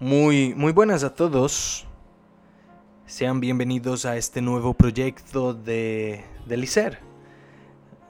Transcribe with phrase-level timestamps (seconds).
[0.00, 1.84] Muy, muy buenas a todos.
[3.04, 6.68] Sean bienvenidos a este nuevo proyecto de, del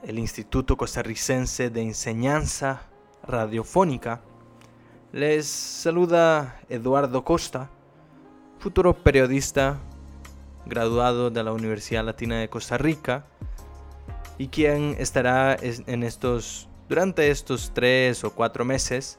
[0.03, 2.83] el Instituto Costarricense de Enseñanza
[3.23, 4.21] Radiofónica.
[5.11, 7.71] Les saluda Eduardo Costa,
[8.59, 9.79] futuro periodista
[10.67, 13.25] graduado de la Universidad Latina de Costa Rica
[14.37, 19.17] y quien estará en estos, durante estos tres o cuatro meses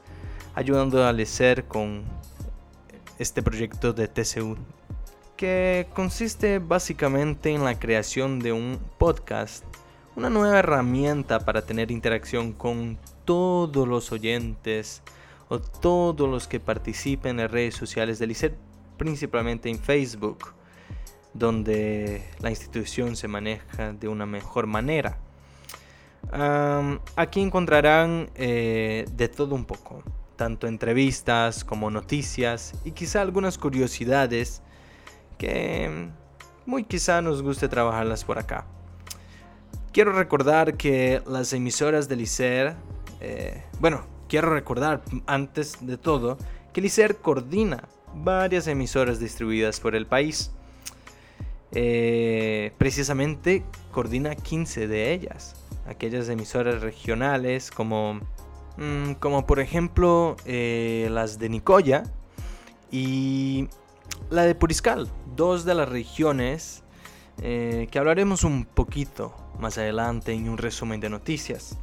[0.55, 2.03] ayudando a ICER con
[3.21, 4.57] este proyecto de TCU,
[5.37, 9.63] que consiste básicamente en la creación de un podcast,
[10.15, 15.03] una nueva herramienta para tener interacción con todos los oyentes
[15.49, 18.55] o todos los que participen en redes sociales del ICER,
[18.97, 20.55] principalmente en Facebook,
[21.35, 25.19] donde la institución se maneja de una mejor manera.
[27.15, 30.03] aquí encontrarán eh, de todo un poco
[30.41, 34.63] tanto entrevistas como noticias y quizá algunas curiosidades
[35.37, 36.09] que
[36.65, 38.65] muy quizá nos guste trabajarlas por acá.
[39.93, 42.75] Quiero recordar que las emisoras del ICER,
[43.19, 46.39] eh, bueno, quiero recordar antes de todo
[46.73, 50.49] que el coordina varias emisoras distribuidas por el país.
[51.71, 55.53] Eh, precisamente coordina 15 de ellas,
[55.85, 58.19] aquellas emisoras regionales como
[58.77, 62.03] Mm, como por ejemplo eh, las de Nicoya
[62.89, 63.67] y
[64.29, 66.83] la de Puriscal, dos de las regiones
[67.41, 71.77] eh, que hablaremos un poquito más adelante en un resumen de noticias.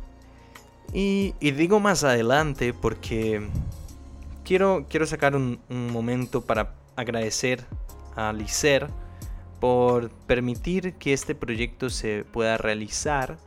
[0.93, 3.47] Y, digo más adelante porque
[4.45, 7.67] quiero, quiero sacar un, un momento para agradecer
[8.17, 8.89] a Licer
[9.61, 13.39] por permitir que este proyecto se pueda realizar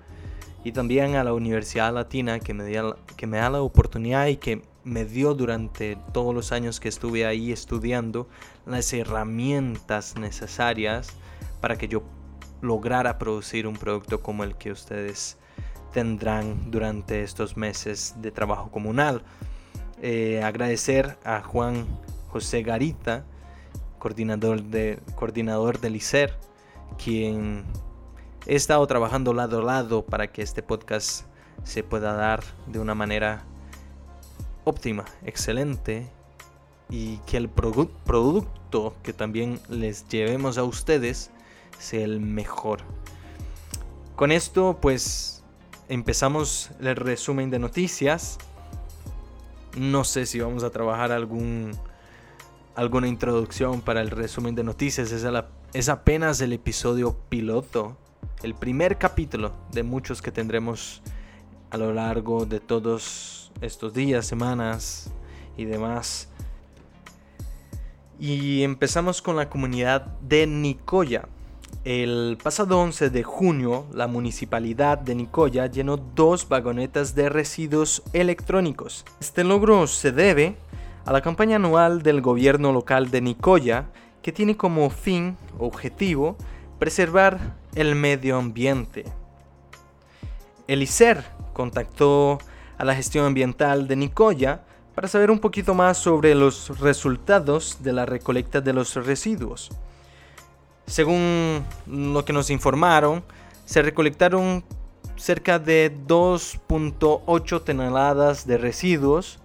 [0.64, 4.38] y también a la Universidad Latina que me, dio, que me da la oportunidad y
[4.38, 8.28] que me dio durante todos los años que estuve ahí estudiando
[8.66, 11.10] las herramientas necesarias
[11.60, 12.04] para que yo
[12.62, 15.38] lograra producir un producto como el que ustedes
[15.94, 19.24] tendrán durante estos meses de trabajo comunal.
[20.02, 21.86] Eh, agradecer a Juan
[22.30, 23.26] José Garita,
[24.00, 26.34] coordinador, de, coordinador del ICER,
[27.04, 27.66] quien
[28.48, 31.26] He estado trabajando lado a lado para que este podcast
[31.64, 33.44] se pueda dar de una manera
[34.64, 36.10] óptima, excelente
[36.90, 41.30] y que el producto que también les llevemos a ustedes
[41.78, 42.80] sea el mejor.
[44.16, 45.44] Con esto pues
[45.88, 48.40] empezamos el resumen de noticias.
[49.78, 51.78] No sé si vamos a trabajar algún
[52.74, 55.12] alguna introducción para el resumen de noticias.
[55.12, 55.28] Es,
[55.74, 57.98] es apenas el episodio piloto
[58.44, 61.02] el primer capítulo de muchos que tendremos
[61.70, 65.12] a lo largo de todos estos días, semanas
[65.58, 66.28] y demás.
[68.20, 71.28] Y empezamos con la comunidad de Nicoya.
[71.84, 79.06] El pasado 11 de junio, la municipalidad de Nicoya llenó dos vagonetas de residuos electrónicos.
[79.20, 80.56] Este logro se debe
[81.06, 83.90] a la campaña anual del gobierno local de Nicoya,
[84.22, 86.38] que tiene como fin, objetivo,
[86.78, 89.06] preservar el medio ambiente.
[90.68, 91.24] El ICER
[91.54, 92.40] contactó
[92.78, 94.64] a la gestión ambiental de Nicoya
[94.96, 99.72] para saber un poquito más sobre los resultados de la recolecta de los residuos.
[100.86, 103.24] Según lo que nos informaron,
[103.66, 104.64] se recolectaron
[105.16, 109.40] cerca de 2.8 toneladas de residuos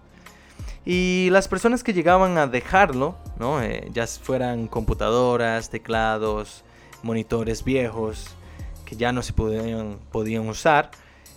[0.85, 3.63] y las personas que llegaban a dejarlo, ¿no?
[3.63, 6.65] Eh, ya fueran computadoras, teclados,
[7.07, 8.27] monitores viejos
[8.85, 10.91] que ya no se podían, podían usar,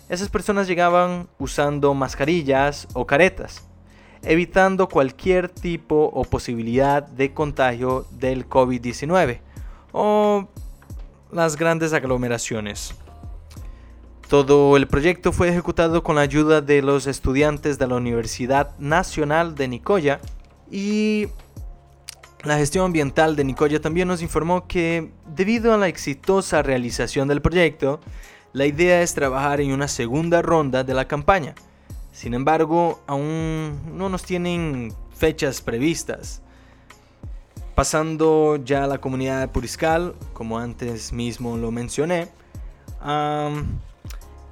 [0.08, 3.64] esas personas llegaban usando mascarillas o caretas,
[4.22, 9.40] evitando cualquier tipo o posibilidad de contagio del COVID-19
[9.92, 10.48] o
[11.32, 12.94] las grandes aglomeraciones.
[14.28, 19.54] Todo el proyecto fue ejecutado con la ayuda de los estudiantes de la Universidad Nacional
[19.56, 20.20] de Nicoya
[20.70, 21.28] y
[22.44, 27.42] la gestión ambiental de Nicoya también nos informó que, debido a la exitosa realización del
[27.42, 28.00] proyecto,
[28.52, 31.54] la idea es trabajar en una segunda ronda de la campaña.
[32.12, 36.42] Sin embargo, aún no nos tienen fechas previstas.
[37.74, 42.28] Pasando ya a la comunidad de Puriscal, como antes mismo lo mencioné,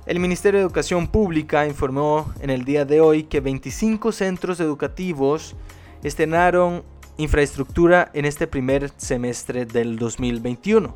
[0.06, 5.56] el Ministerio de Educación Pública informó en el día de hoy que 25 centros educativos
[6.02, 6.84] estrenaron
[7.18, 10.94] infraestructura en este primer semestre del 2021.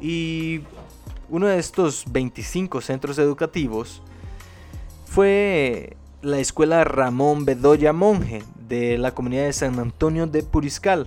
[0.00, 0.62] Y
[1.30, 4.02] uno de estos 25 centros educativos
[5.06, 11.06] fue la escuela Ramón Bedoya Monje de la comunidad de San Antonio de Puriscal,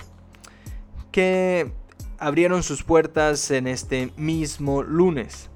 [1.12, 1.72] que
[2.18, 5.50] abrieron sus puertas en este mismo lunes.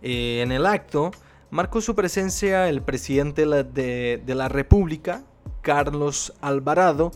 [0.00, 1.10] Eh, en el acto
[1.50, 5.24] marcó su presencia el presidente de, de la República,
[5.68, 7.12] Carlos Alvarado,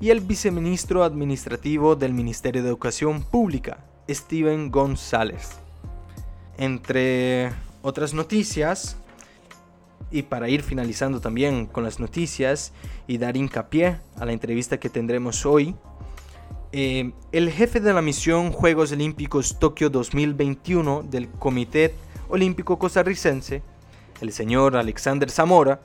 [0.00, 5.56] y el viceministro administrativo del Ministerio de Educación Pública, Steven González.
[6.56, 7.50] Entre
[7.82, 8.96] otras noticias,
[10.12, 12.72] y para ir finalizando también con las noticias
[13.08, 15.74] y dar hincapié a la entrevista que tendremos hoy,
[16.70, 21.92] eh, el jefe de la misión Juegos Olímpicos Tokio 2021 del Comité
[22.28, 23.64] Olímpico Costarricense,
[24.20, 25.80] el señor Alexander Zamora,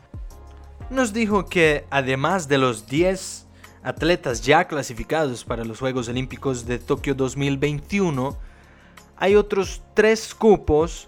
[0.91, 3.47] nos dijo que además de los 10
[3.81, 8.37] atletas ya clasificados para los Juegos Olímpicos de Tokio 2021,
[9.15, 11.07] hay otros tres cupos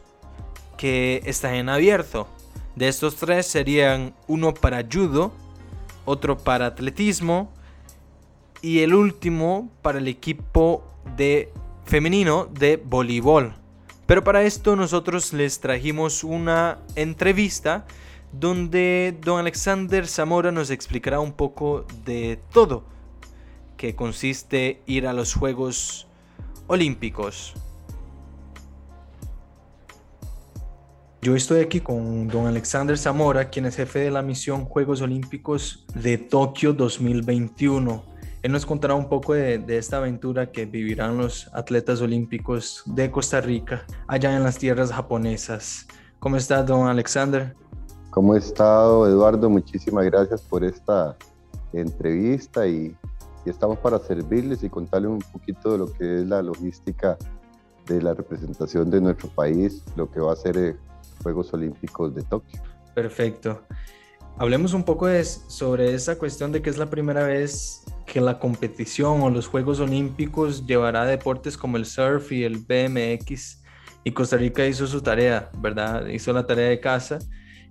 [0.78, 2.28] que están en abierto.
[2.76, 5.34] De estos tres serían uno para judo,
[6.06, 7.52] otro para atletismo
[8.62, 10.84] y el último para el equipo
[11.18, 11.52] de
[11.86, 13.54] femenino de voleibol.
[14.06, 17.86] Pero para esto nosotros les trajimos una entrevista
[18.34, 22.84] donde don Alexander Zamora nos explicará un poco de todo,
[23.78, 26.08] que consiste ir a los Juegos
[26.68, 27.54] Olímpicos.
[31.22, 35.86] Yo estoy aquí con don Alexander Zamora, quien es jefe de la misión Juegos Olímpicos
[35.96, 38.04] de Tokio 2021.
[38.42, 43.40] Él nos contará un poco de, esta aventura que vivirán los atletas olímpicos de Costa
[43.40, 45.88] Rica allá en las tierras japonesas.
[46.20, 47.56] ¿Cómo está, don Alexander?
[48.14, 49.50] ¿Cómo ha estado, Eduardo?
[49.50, 51.18] Muchísimas gracias por esta
[51.74, 52.96] entrevista y,
[53.44, 57.18] y estamos para servirles y contarles un poquito de lo que es la logística
[57.88, 60.76] de la representación de nuestro país, lo que va a ser eh,
[61.24, 62.62] Juegos Olímpicos de Tokio.
[62.94, 63.64] Perfecto.
[64.38, 68.38] Hablemos un poco de, sobre esa cuestión de que es la primera vez que la
[68.38, 73.64] competición o los Juegos Olímpicos llevará deportes como el surf y el BMX
[74.04, 76.06] y Costa Rica hizo su tarea, ¿verdad?
[76.06, 77.18] Hizo la tarea de casa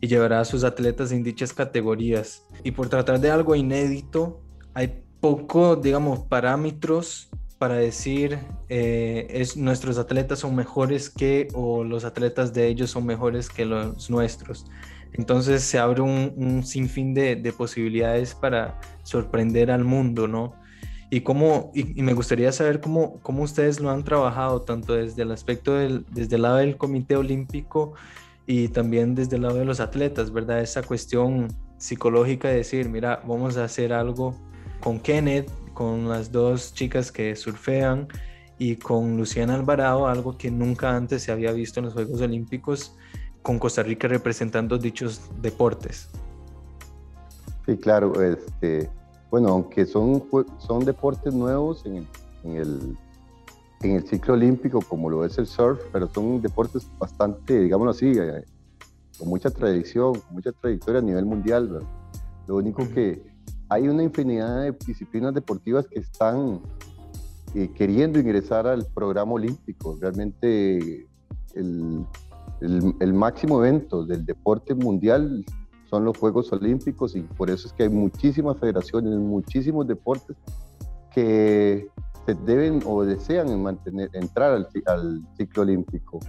[0.03, 2.43] y llevará a sus atletas en dichas categorías.
[2.65, 4.43] Y por tratar de algo inédito,
[4.75, 12.05] hay poco, digamos, parámetros para decir eh, es, nuestros atletas son mejores que o los
[12.05, 14.67] atletas de ellos son mejores que los nuestros.
[15.13, 20.55] Entonces se abre un, sinfín de, posibilidades para sorprender al mundo, ¿no?
[21.11, 25.31] Y, cómo, y, me gustaría saber cómo, cómo, ustedes lo han trabajado, tanto desde el
[25.31, 27.95] aspecto del, desde el lado del Comité Olímpico
[28.47, 30.61] y también desde el lado de los atletas, ¿verdad?
[30.61, 31.49] Esa cuestión
[31.79, 34.35] psicológica de decir, mira, vamos a hacer algo
[34.81, 38.09] con Kenneth, con las dos chicas que surfean
[38.59, 42.95] y con Luciana Alvarado, algo que nunca antes se había visto en los Juegos Olímpicos
[43.43, 46.09] con Costa Rica representando dichos deportes.
[47.67, 48.89] Sí, claro, este,
[49.31, 50.25] bueno, aunque son,
[50.59, 52.07] son deportes nuevos en
[52.45, 52.97] el,
[53.83, 58.13] en el, ciclo olímpico, como lo es el surf, pero son deportes bastante, digámoslo así,
[58.17, 58.45] eh,
[59.19, 61.81] con mucha tradición, con mucha trayectoria a nivel mundial.
[62.47, 63.23] Lo único que
[63.69, 66.61] hay una infinidad de disciplinas deportivas que están
[67.55, 69.99] eh, queriendo ingresar al programa olímpico.
[70.01, 71.07] Realmente
[71.55, 72.07] el,
[72.61, 75.45] el, máximo evento del deporte mundial
[75.91, 80.37] son los Juegos Olímpicos y por eso es que hay muchísimas federaciones, muchísimos deportes
[81.15, 81.89] que
[82.27, 86.21] se deben o desean mantener, entrar al, al ciclo olímpico.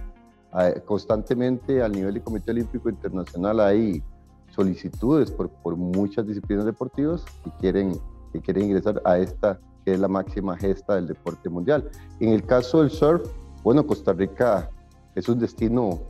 [0.84, 4.02] constantemente al nivel del Comité Olímpico Internacional hay
[4.50, 7.98] solicitudes por, por muchas disciplinas deportivas que quieren,
[8.32, 11.90] que quieren ingresar a esta que es la máxima gesta del deporte mundial.
[12.20, 13.28] En el caso del surf,
[13.62, 14.70] bueno, Costa Rica
[15.14, 16.00] es un destino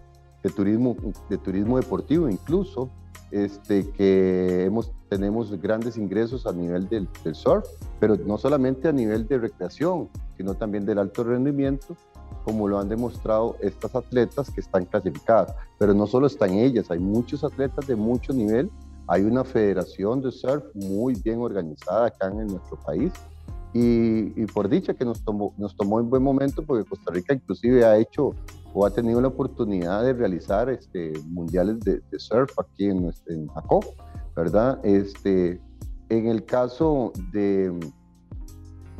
[0.42, 0.96] de turismo,
[1.28, 2.90] de turismo deportivo incluso,
[3.34, 7.66] este, que hemos, tenemos grandes ingresos a nivel del, del, surf,
[7.98, 11.96] pero no solamente a nivel de recreación, sino también del alto rendimiento,
[12.44, 15.52] como lo han demostrado estas atletas que están clasificadas.
[15.78, 18.70] Pero no solo están ellas, hay muchos atletas de mucho nivel,
[19.08, 23.12] hay una federación de surf muy bien organizada acá en nuestro país.
[23.72, 27.34] Y, y por dicha que nos tomó, nos tomó en buen momento, porque Costa Rica
[27.34, 28.32] inclusive ha hecho
[28.74, 33.80] o ha tenido la oportunidad de realizar este, mundiales de, surf aquí en, en Macó,
[34.34, 34.80] ¿verdad?
[34.84, 35.60] Este,
[36.08, 37.72] en el caso de,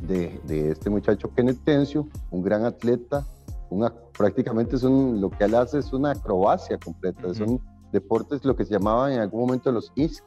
[0.07, 3.27] de, de, este muchacho Kenneth Tencio, un gran atleta,
[3.69, 8.65] una, prácticamente son, lo que él hace es una acrobacia completa, son deportes lo que
[8.65, 10.23] se llamaban en algún momento los X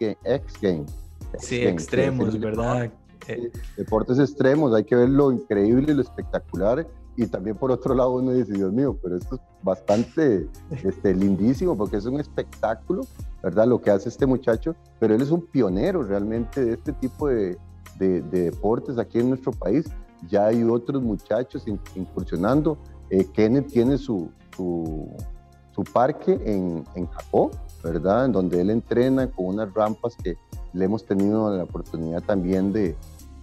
[0.61, 0.93] Games.
[1.39, 2.91] Sí, extremos, ¿verdad?
[3.77, 6.85] Deportes extremos, hay que ver lo increíble y lo espectacular
[7.17, 10.47] y también por otro lado uno dice, Dios mío, pero esto es bastante
[10.83, 13.01] este, lindísimo porque es un espectáculo,
[13.41, 13.65] ¿verdad?
[13.65, 17.57] Lo que hace este muchacho, pero él es un pionero realmente de este tipo de,
[17.97, 19.88] de, deportes aquí en nuestro país.
[20.29, 22.77] Ya hay otros muchachos incursionando.
[23.09, 25.09] Eh, Kenneth tiene su, su,
[25.74, 27.50] su parque en, en Japón,
[27.83, 28.25] ¿verdad?
[28.25, 30.36] En donde él entrena con unas rampas que
[30.74, 32.95] le hemos tenido la oportunidad también de,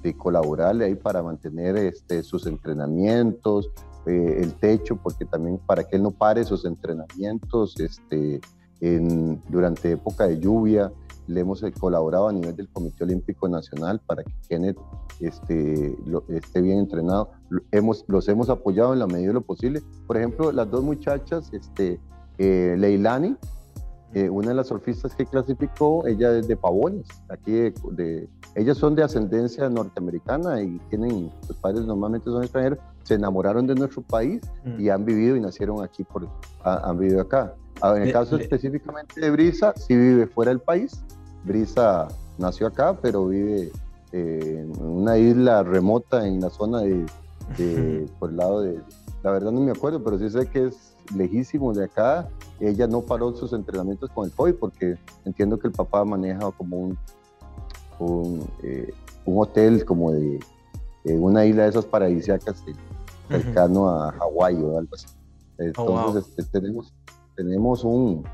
[0.08, 3.70] de colaborarle ahí para mantener este, sus entrenamientos,
[4.06, 8.40] eh, el techo, porque también para que él no pare sus entrenamientos este,
[8.80, 10.92] en, durante época de lluvia.
[11.26, 14.76] Le hemos eh, colaborado a nivel del Comité Olímpico Nacional para que Kenneth
[15.20, 15.96] este,
[16.28, 17.30] esté bien entrenado.
[17.72, 19.82] Hemos, los hemos apoyado en la medida de lo posible.
[20.06, 21.98] Por ejemplo, las dos muchachas, este,
[22.36, 23.36] eh, Leilani,
[24.14, 28.94] eh, una de las surfistas que clasificó, ella es de Pavones, aquí de, ellas son
[28.94, 34.42] de ascendencia norteamericana y tienen, sus padres normalmente son extranjeros, se enamoraron de nuestro país
[34.64, 34.80] mm.
[34.80, 36.28] y han vivido y nacieron aquí, por,
[36.62, 37.54] han vivido acá.
[37.80, 41.02] Ah, en el caso específicamente de Brisa, sí vive fuera del país.
[41.44, 42.08] Brisa
[42.38, 43.72] nació acá, pero vive
[44.12, 47.04] eh, en una isla remota en la zona de,
[48.20, 48.80] por el lado de,
[49.24, 52.28] la verdad no me acuerdo, pero sí sé que es lejísimo de acá.
[52.60, 56.78] Ella no paró sus entrenamientos con el COVID porque entiendo que el papá maneja como
[56.78, 56.98] un,
[57.98, 58.92] un, eh,
[59.26, 60.38] hotel como de
[61.04, 62.62] una isla de esas paradisíacas
[63.28, 65.06] cercano a Hawái o algo así.
[65.58, 66.92] Oh, Entonces este, tenemos,
[67.36, 68.24] tenemos un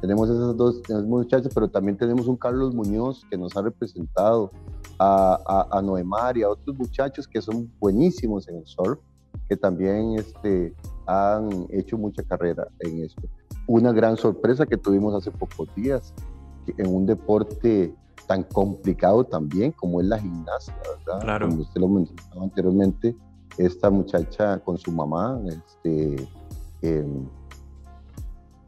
[0.00, 4.50] tenemos esas dos muchachos, pero también tenemos un Carlos Muñoz que nos ha representado
[4.98, 8.98] a, a, a Noemar y a otros muchachos que son buenísimos en el surf,
[9.48, 10.74] que también este,
[11.06, 13.22] han hecho mucha carrera en esto.
[13.66, 16.12] Una gran sorpresa que tuvimos hace pocos días,
[16.66, 17.94] en un deporte
[18.26, 21.20] tan complicado también como es la gimnasia, ¿verdad?
[21.20, 21.48] Claro.
[21.48, 23.16] Como usted lo mencionaba anteriormente,
[23.58, 26.28] esta muchacha con su mamá, este,
[26.82, 27.26] em,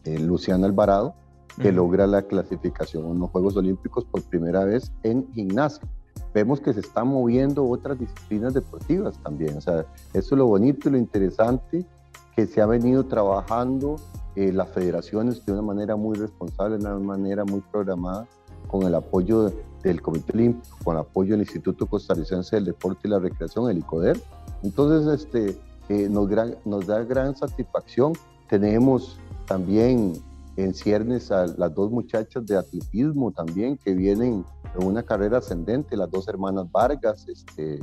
[0.04, 1.14] eh, Luciana Alvarado,
[1.60, 5.88] que logra la clasificación en los Juegos Olímpicos por primera vez en gimnasia
[6.36, 9.56] vemos que se están moviendo otras disciplinas deportivas también.
[9.56, 11.86] O sea, eso es lo bonito y lo interesante
[12.34, 13.96] que se ha venido trabajando
[14.34, 18.26] eh, las federaciones de una manera muy responsable, de una manera muy programada,
[18.68, 23.10] con el apoyo del Comité Olímpico, con el apoyo del Instituto Costarricense del Deporte y
[23.10, 24.20] la Recreación, el ICODER.
[24.62, 25.58] Entonces, este,
[25.88, 26.28] eh, nos,
[26.64, 28.12] nos da gran satisfacción.
[28.48, 30.14] Tenemos también
[30.56, 34.44] en ciernes a las dos muchachas de atletismo también que vienen
[34.78, 37.80] en una carrera ascendente, las dos hermanas Vargas, este,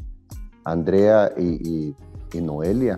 [0.63, 1.96] Andrea y,
[2.34, 2.98] Noelia,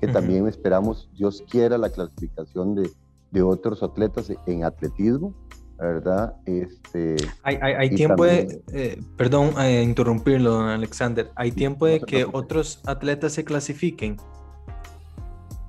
[0.00, 2.88] que también esperamos, Dios quiera, la clasificación de,
[3.32, 5.34] de otros atletas en atletismo,
[5.78, 6.36] ¿verdad?
[6.46, 12.24] Este, hay, hay, tiempo de, eh, perdón eh, interrumpirlo, don Alexander, ¿hay tiempo de que
[12.24, 14.16] otros atletas se clasifiquen?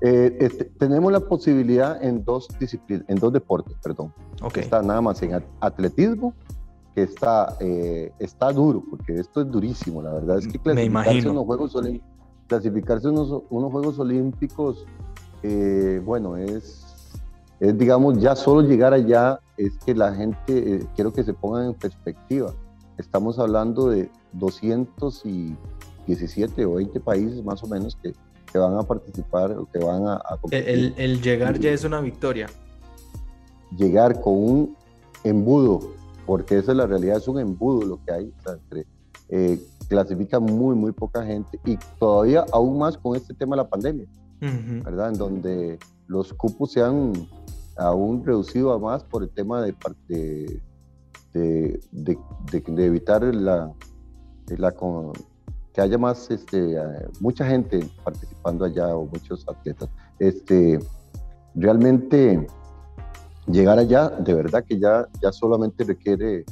[0.00, 4.12] Eh, este, tenemos la posibilidad en dos disciplinas, en dos deportes, perdón.
[4.40, 4.62] Okay.
[4.62, 6.34] Está nada más en atletismo
[7.02, 11.74] está, eh, está duro, porque esto es durísimo, la verdad es que clasificarse, unos Juegos,
[11.74, 12.08] Olímpicos,
[12.46, 14.86] clasificarse unos, unos Juegos Olímpicos,
[15.42, 16.87] eh, bueno, es,
[17.60, 21.66] es, digamos, ya solo llegar allá es que la gente, eh, quiero que se pongan
[21.66, 22.54] en perspectiva,
[22.96, 28.12] estamos hablando de 217 o 20 países más o menos que,
[28.52, 32.00] que van a participar o que van a, a el, el llegar ya es una
[32.00, 32.48] victoria.
[33.76, 34.76] Llegar con un
[35.24, 35.98] embudo
[36.28, 38.34] porque esa es la realidad, es un embudo lo que hay,
[39.30, 43.68] eh, clasifica muy, muy poca gente y todavía aún más con este tema de la
[43.70, 44.06] pandemia,
[44.84, 45.08] ¿verdad?
[45.08, 47.14] En donde los cupos se han
[47.78, 49.74] aún reducido a más por el tema de,
[51.32, 53.72] de, de, evitar la,
[54.48, 54.74] la,
[55.72, 56.76] que haya más, este,
[57.20, 59.88] mucha gente participando allá o muchos atletas.
[60.18, 60.80] Este,
[61.54, 62.46] realmente
[63.46, 66.44] llegar allá, de verdad que ya, ya solamente requiere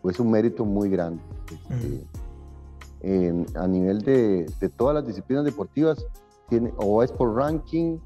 [0.00, 1.22] pues un mérito muy grande.
[1.70, 6.06] Este, a nivel de, de, todas las disciplinas deportivas,
[6.48, 7.98] tiene, o es por ranking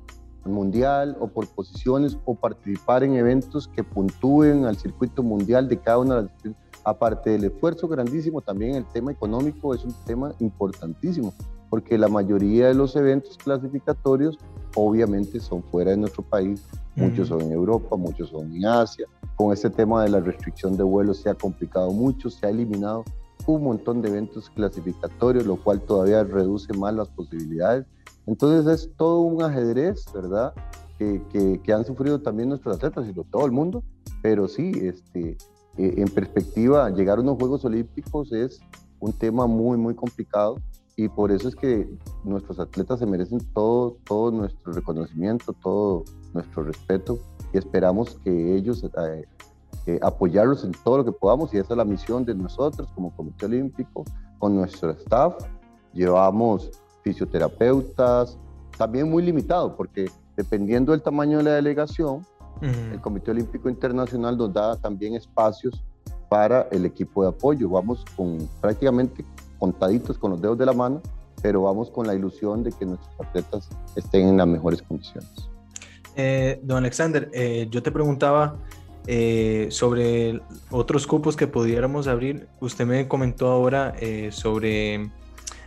[0.44, 5.98] mundial o por posiciones o participar en eventos que puntúen al circuito mundial de cada
[5.98, 6.56] una de las.
[6.84, 11.32] Aparte del esfuerzo grandísimo, también el tema económico es un tema importantísimo,
[11.70, 14.36] porque la mayoría de los eventos clasificatorios
[14.74, 19.06] obviamente son fuera de nuestro país muchos son en Europa, muchos son en Asia.
[19.36, 23.04] Con este tema de la restricción de vuelos se ha complicado mucho, se ha eliminado
[23.46, 27.86] un montón de eventos clasificatorios, lo cual todavía reduce más las posibilidades.
[28.26, 30.54] Entonces es todo un ajedrez, ¿verdad?
[30.98, 31.20] Que,
[31.64, 33.82] que, han sufrido también nuestros atletas y todo el mundo,
[34.22, 35.36] pero sí, este,
[35.76, 38.60] eh, en perspectiva, llegar a unos Juegos Olímpicos es
[39.00, 40.58] un tema muy, muy complicado
[40.96, 41.88] y por eso es que
[42.22, 47.18] nuestros atletas se merecen todo, todo nuestro reconocimiento, todo nuestro respeto
[47.52, 49.24] y esperamos que ellos eh,
[49.86, 53.14] eh, apoyarlos en todo lo que podamos y esa es la misión de nosotros como
[53.16, 54.04] Comité Olímpico,
[54.38, 55.34] con nuestro staff.
[55.92, 56.70] Llevamos
[57.02, 58.38] fisioterapeutas,
[58.78, 62.24] también muy limitado porque dependiendo del tamaño de la delegación,
[62.60, 65.82] el Comité Olímpico Internacional nos da también espacios
[66.28, 67.68] para el equipo de apoyo.
[67.68, 69.24] Vamos con prácticamente
[69.58, 71.02] contaditos con los dedos de la mano,
[71.42, 75.28] pero vamos con la ilusión de que nuestros atletas estén en las mejores condiciones.
[76.14, 78.56] Eh, don Alexander, eh, yo te preguntaba
[79.06, 80.40] eh, sobre
[80.70, 82.46] otros cupos que pudiéramos abrir.
[82.60, 83.94] Usted me comentó ahora
[84.30, 85.10] sobre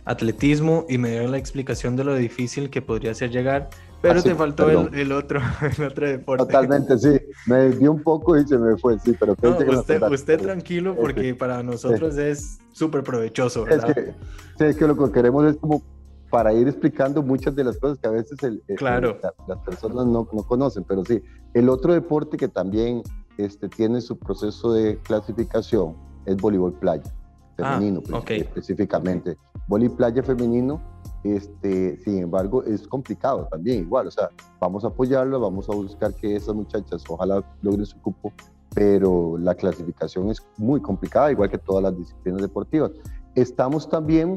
[0.06, 3.68] atletismo y me dio la explicación de lo difícil que podría ser llegar,
[4.00, 5.40] pero ah, te faltó el, otro,
[5.78, 6.44] el otro deporte.
[6.44, 7.18] Totalmente, sí.
[7.46, 9.32] Me dio un poco y se me fue, sí, pero...
[9.32, 13.90] usted, usted tranquilo porque para nosotros es súper provechoso, ¿verdad?
[13.90, 14.12] Es que,
[14.58, 15.82] sí, es que lo que queremos es como
[16.30, 18.38] para ir explicando muchas de las cosas que a veces
[18.76, 19.18] claro.
[19.48, 21.20] las personas no, no, conocen, pero sí.
[21.52, 23.02] El otro deporte que también
[23.38, 25.94] este, tiene su proceso de clasificación
[26.26, 27.02] es voleibol playa,
[27.58, 29.36] ah, femenino específicamente.
[29.68, 30.80] Voleibol playa femenino,
[31.24, 36.14] este, sin embargo, es complicado también, igual, o sea, vamos a apoyarlo, vamos a buscar
[36.14, 38.32] que esas muchachas ojalá logren su cupo,
[38.74, 42.92] pero la clasificación es muy complicada, igual que todas las disciplinas deportivas.
[43.34, 44.36] Estamos también,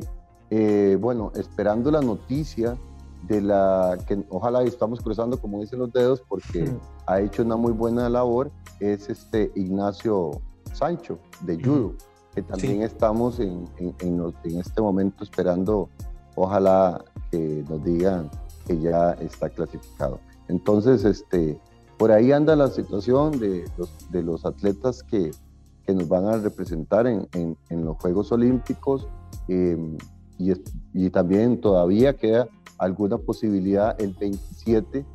[0.49, 2.77] eh, bueno, esperando la noticia
[3.23, 6.71] de la que ojalá estamos cruzando, como dicen los dedos, porque
[7.05, 10.41] ha hecho una muy buena labor, es este Ignacio
[10.73, 11.93] Sancho de Judo,
[12.33, 15.89] que también estamos en, en, en, este momento esperando,
[16.35, 18.29] ojalá que nos digan
[18.65, 20.19] que ya está clasificado.
[20.47, 21.59] Entonces, este,
[21.97, 25.31] por ahí anda la situación de los, de los atletas que,
[25.85, 29.07] que nos van a representar en, en los Juegos Olímpicos
[29.47, 29.97] em,
[30.37, 30.53] y,
[30.93, 32.47] y también todavía queda
[32.79, 35.05] alguna posibilidad el 27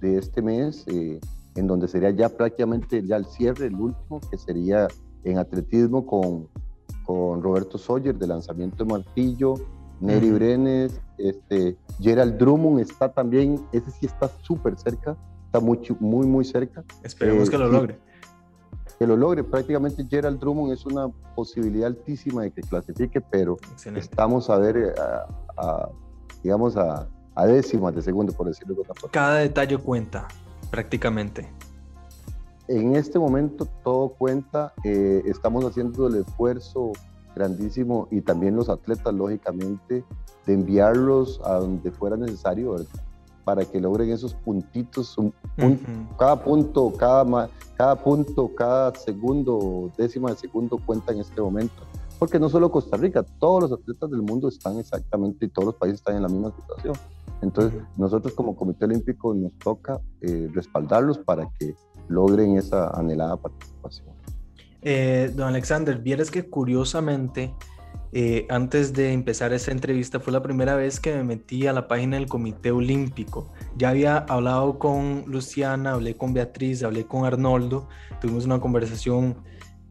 [0.00, 1.20] de este mes, eh,
[1.56, 4.88] en donde sería ya prácticamente ya el cierre, el último, que sería
[5.24, 6.48] en atletismo con,
[7.04, 9.54] con Roberto Sawyer de lanzamiento de martillo,
[10.00, 16.26] Neri Brenes, este, Gerald Drummond está también, ese sí está súper cerca, está muy, muy,
[16.26, 16.82] muy cerca.
[17.04, 17.98] Esperemos que lo eh, logre.
[18.98, 23.58] Que lo logre, prácticamente Gerald Drummond es una posibilidad altísima de que clasifique, pero
[23.94, 24.92] estamos a ver, eh,
[25.56, 25.88] a
[26.42, 29.12] digamos, a, a décimas de segundo, por decirlo de otra forma.
[29.12, 30.28] Cada detalle cuenta,
[30.70, 31.48] prácticamente.
[32.68, 36.92] En este momento todo cuenta, eh, estamos haciendo el esfuerzo
[37.34, 40.04] grandísimo y también los atletas, lógicamente,
[40.46, 42.76] de enviarlos a donde fuera necesario,
[43.44, 45.16] para que logren esos puntitos,
[46.16, 51.82] cada punto, cada, cada punto, cada segundo, décima de segundo cuenta en este momento
[52.22, 55.74] porque no solo Costa Rica, todos los atletas del mundo están exactamente y todos los
[55.74, 56.94] países están en la misma situación.
[57.42, 61.74] Entonces, nosotros como Comité Olímpico nos toca eh, respaldarlos para que
[62.06, 64.06] logren esa anhelada participación.
[64.82, 67.52] Eh, don Alexander, vieras que curiosamente,
[68.12, 71.88] eh, antes de empezar esta entrevista, fue la primera vez que me metí a la
[71.88, 73.50] página del Comité Olímpico.
[73.76, 77.88] Ya había hablado con Luciana, hablé con Beatriz, hablé con Arnoldo,
[78.20, 79.38] tuvimos una conversación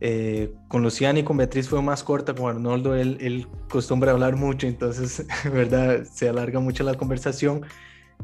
[0.03, 3.47] eh, con Luciana y con Beatriz fue más corta, con Arnoldo él, él
[4.09, 6.03] hablar mucho, entonces, ¿verdad?
[6.11, 7.61] Se alarga mucho la conversación,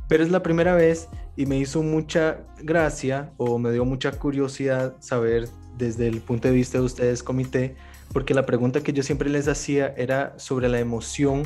[0.08, 4.96] pero es la primera vez y me hizo mucha gracia o me dio mucha curiosidad
[5.00, 7.76] saber desde el punto de vista de ustedes, comité,
[8.12, 11.44] porque la pregunta que yo siempre les hacía era sobre la emoción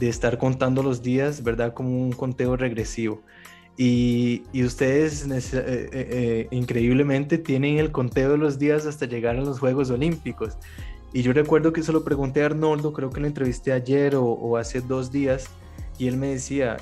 [0.00, 1.72] de estar contando los días, ¿verdad?
[1.72, 3.22] Como un conteo regresivo.
[3.80, 9.40] Y, ustedes eh, eh, eh, increíblemente tienen el conteo de los días hasta llegar a
[9.40, 10.58] los Juegos Olímpicos.
[11.12, 14.56] Y yo recuerdo que se lo pregunté a Arnoldo, creo que lo entrevisté ayer o,
[14.56, 15.48] hace dos días,
[15.96, 16.76] y él me decía,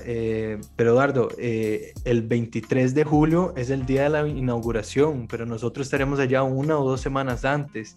[0.74, 6.18] pero Eduardo, el 23 de julio es el día de la inauguración, pero nosotros estaremos
[6.18, 7.94] allá una o dos semanas antes,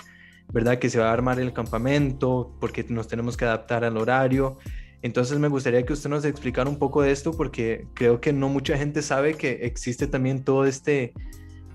[0.53, 0.77] ¿verdad?
[0.77, 4.59] Que se va a armar el campamento, porque nos tenemos que adaptar al horario.
[5.01, 8.49] Entonces me gustaría que usted nos explicara un poco de esto porque creo que no
[8.49, 11.13] mucha gente sabe que existe también todo este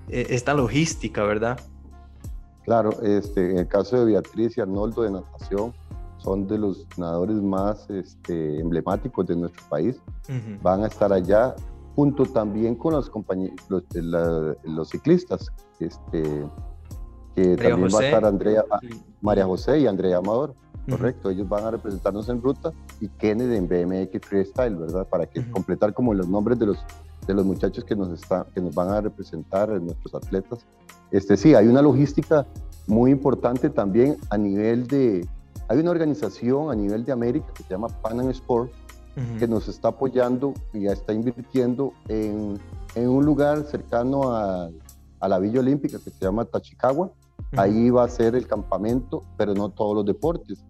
[0.09, 1.59] e, esta logística, ¿verdad?
[2.65, 5.75] Claro, este, en el caso de Beatriz y Arnoldo de natación
[6.19, 10.01] son de los nadadores más este, emblemáticos de nuestro país.
[10.63, 11.55] Van a estar allá
[11.95, 16.23] junto también con los compañeros, los, los ciclistas, este,
[17.35, 18.65] que también va a estar Andrea,
[19.21, 20.55] María José y Andrea Amador.
[20.89, 22.71] Correcto, ellos van a representarnos en ruta
[23.01, 25.07] y Kennedy en BMX Freestyle, ¿verdad?
[25.09, 26.79] Para que completar como los nombres de los,
[27.27, 30.67] de los muchachos que nos, está, que nos van a representar, nuestros atletas.
[31.11, 32.47] Este, sí, hay una logística
[32.87, 35.27] muy importante también a nivel de,
[35.69, 38.71] hay una organización a nivel de América que se llama Pan Am Sport,
[39.39, 42.59] que nos está apoyando y ya está invirtiendo en,
[42.97, 44.69] en un lugar cercano a,
[45.21, 47.13] a, la Villa Olímpica que se llama Tachicagua.
[47.57, 50.65] Ahí va a ser el campamento, pero no todos los deportes.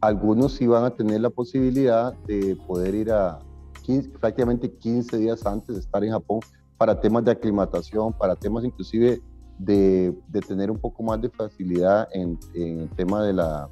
[0.00, 3.38] Algunos sí van a tener la posibilidad de poder ir a
[3.82, 6.40] 15, prácticamente 15 días antes de estar en Japón
[6.78, 9.20] para temas de aclimatación, para temas inclusive
[9.58, 13.68] de, de tener un poco más de facilidad en, en el tema de la,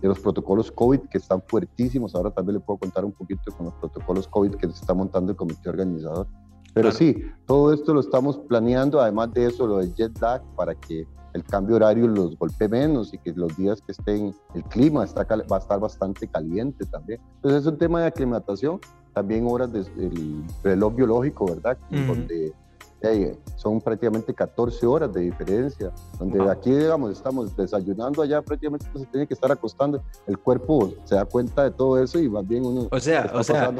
[0.00, 2.14] de los protocolos COVID que están fuertísimos.
[2.14, 5.32] Ahora también le puedo contar un poquito con los protocolos COVID que se está montando
[5.32, 6.28] el comité organizador.
[6.74, 10.74] Pero sí, todo esto lo estamos planeando, además de eso, lo del jet lag, para
[10.74, 15.04] que el cambio horario los golpee menos y que los días que estén, el clima
[15.04, 17.20] está, va a estar bastante caliente también.
[17.36, 18.80] Entonces es un tema de aclimatación,
[19.12, 21.76] también horas del reloj biológico, ¿verdad?
[21.90, 22.54] Donde
[23.56, 29.26] son prácticamente 14 horas de diferencia, donde aquí, digamos, estamos desayunando allá, prácticamente se tiene
[29.26, 32.88] que estar acostando, el cuerpo se da cuenta de todo eso y más bien uno...
[32.90, 33.72] O sea, o sea,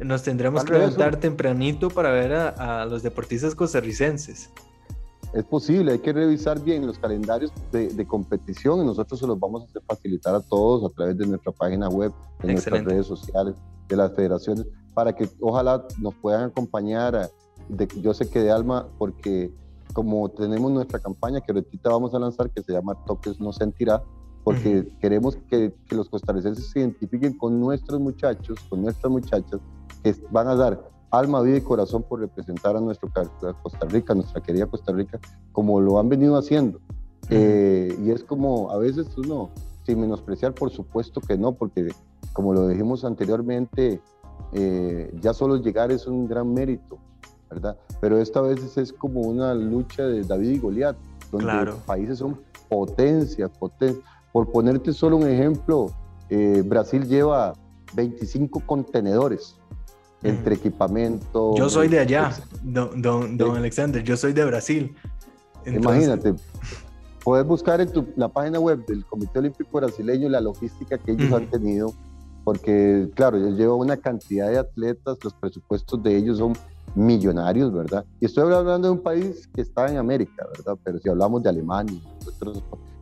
[0.00, 4.50] nos tendremos que levantar tempranito para ver a, los deportistas costarricenses.
[5.32, 9.64] Es posible, hay que revisar bien los calendarios de, competición y nosotros se los vamos
[9.76, 12.12] a facilitar a todos a través de nuestra página web,
[12.42, 13.54] de nuestras redes sociales,
[13.88, 17.30] de las federaciones, para que ojalá nos puedan acompañar a,
[18.00, 19.52] yo sé que de alma, porque
[19.92, 24.02] como tenemos nuestra campaña que ahorita vamos a lanzar, que se llama Toques no sentirá,
[24.42, 29.60] porque queremos que, que, los costarricenses se identifiquen con nuestros muchachos, con nuestras muchachas,
[30.02, 33.10] que van a dar alma, vida y corazón por representar a nuestro
[33.62, 35.18] Costa Rica, nuestra querida Costa Rica,
[35.52, 36.80] como lo han venido haciendo.
[37.28, 39.50] Eh, y es como, a veces uno,
[39.84, 41.88] sin menospreciar, por supuesto que no, porque
[42.32, 44.00] como lo dijimos anteriormente,
[44.52, 46.98] eh, ya solo llegar es un gran mérito.
[47.50, 47.76] ¿verdad?
[48.00, 50.96] Pero esta vez es como una lucha de David y Goliat,
[51.32, 54.04] donde los países son potencias, potencias.
[54.32, 55.86] Por ponerte solo un ejemplo,
[56.28, 57.54] eh, Brasil lleva
[57.94, 59.59] 25 contenedores
[60.22, 61.54] entre equipamiento.
[61.56, 64.94] Yo soy de allá, don, don, Alexander, yo soy de Brasil.
[65.66, 66.34] Imagínate,
[67.24, 71.32] puedes buscar en tu, la página web del Comité Olímpico Brasileño la logística que ellos
[71.32, 71.92] han tenido,
[72.44, 76.54] porque claro, ellos llevan una cantidad de atletas, los presupuestos de ellos son
[76.94, 78.04] millonarios, ¿verdad?
[78.20, 80.78] Y estoy hablando de un país que está en América, ¿verdad?
[80.82, 82.00] Pero si hablamos de Alemania,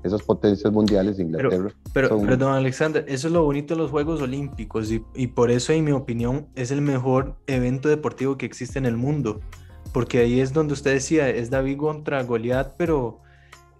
[0.02, 1.70] esas potencias mundiales, Inglaterra.
[1.92, 5.50] Pero, pero, don Alexander, eso es lo bonito de los Juegos Olímpicos y, y, por
[5.50, 9.40] eso, en mi opinión, es el mejor evento deportivo que existe en el mundo.
[9.92, 13.20] Porque ahí es donde usted decía, es David contra Goliat, pero,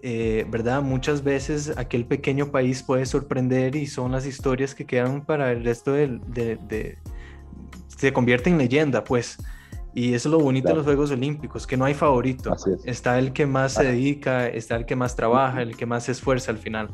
[0.03, 0.83] eh, ¿verdad?
[0.83, 5.65] Muchas veces aquel pequeño país puede sorprender y son las historias que quedan para el
[5.65, 6.19] resto de...
[6.27, 6.99] de, de
[7.89, 9.39] se convierte en leyenda, pues.
[9.99, 12.55] Y eso es lo bonito de los Juegos Olímpicos, que no hay favorito.
[12.85, 16.13] Está el que más se dedica, está el que más trabaja, el que más se
[16.13, 16.89] esfuerza al final.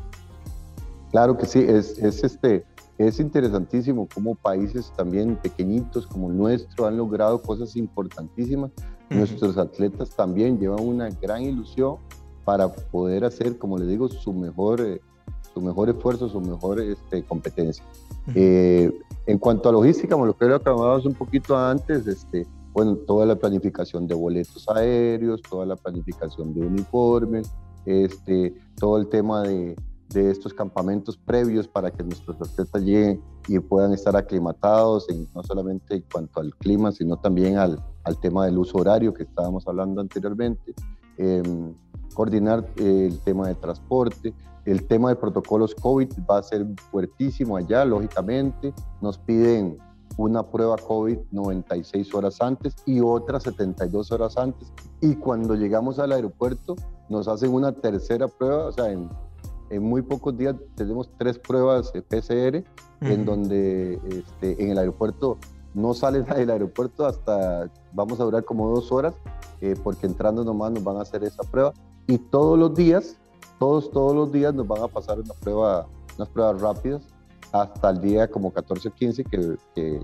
[1.11, 2.65] Claro que sí, es, es, este,
[2.97, 8.71] es interesantísimo cómo países también pequeñitos como el nuestro han logrado cosas importantísimas.
[9.11, 11.97] Nuestros atletas también llevan una gran ilusión
[12.43, 14.99] para poder hacer, como les digo, su mejor, eh,
[15.53, 17.85] su mejor esfuerzo, su mejor este, competencia.
[18.33, 18.91] Eh,
[19.27, 23.37] en cuanto a logística, como lo que acabamos un poquito antes, este, bueno, toda la
[23.37, 27.49] planificación de boletos aéreos, toda la planificación de uniformes,
[27.85, 29.77] este, todo el tema de,
[30.09, 35.41] de estos campamentos previos para que nuestros atletas lleguen y puedan estar aclimatados, en, no
[35.41, 39.65] solamente en cuanto al clima, sino también al, al tema del uso horario que estábamos
[39.69, 40.73] hablando anteriormente,
[41.17, 41.73] em,
[42.13, 44.33] coordinar eh, el tema de transporte,
[44.65, 49.77] el tema de protocolos COVID va a ser fuertísimo allá, lógicamente, nos piden
[50.17, 54.71] una prueba COVID 96 horas antes y otra 72 horas antes.
[55.01, 56.75] Y cuando llegamos al aeropuerto
[57.09, 59.09] nos hacen una tercera prueba, o sea, en,
[59.69, 62.63] en muy pocos días tenemos tres pruebas PCR
[63.01, 65.37] en donde este, en el aeropuerto
[65.73, 69.13] no sales del aeropuerto hasta vamos a durar como dos horas
[69.61, 71.73] eh, porque entrando nomás nos van a hacer esa prueba
[72.07, 73.17] y todos los días,
[73.59, 77.14] todos, todos los días nos van a pasar una prueba, unas pruebas rápidas
[77.61, 79.99] hasta el día como 14 o 15 que, que,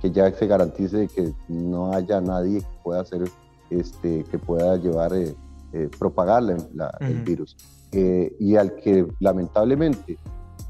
[0.00, 3.24] que, ya se garantice que no haya nadie que pueda hacer,
[3.70, 5.34] este, que pueda llevar, eh,
[5.72, 6.42] eh propagar
[7.00, 7.56] el virus.
[7.92, 10.16] Eh, y al que lamentablemente